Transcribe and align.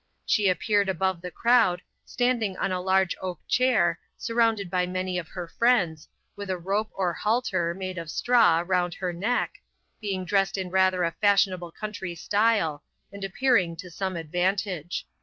She 0.25 0.49
appeared 0.49 0.89
above 0.89 1.21
the 1.21 1.29
crowd, 1.29 1.83
standing 2.05 2.57
on 2.57 2.71
a 2.71 2.81
large 2.81 3.15
oak 3.21 3.39
chair, 3.47 3.99
surrounded 4.17 4.67
by 4.67 4.87
many 4.87 5.19
of 5.19 5.27
her 5.27 5.47
friends, 5.47 6.09
with 6.35 6.49
a 6.49 6.57
rope 6.57 6.89
or 6.95 7.13
halter, 7.13 7.75
made 7.75 7.99
of 7.99 8.09
straw, 8.09 8.63
round 8.65 8.95
her 8.95 9.13
neck, 9.13 9.59
being 10.01 10.25
dressed 10.25 10.57
in 10.57 10.71
rather 10.71 11.03
a 11.03 11.11
fashionable 11.21 11.71
country 11.73 12.15
style, 12.15 12.83
and 13.11 13.23
appearing 13.23 13.75
to 13.75 13.91
some 13.91 14.15
advantage. 14.15 15.05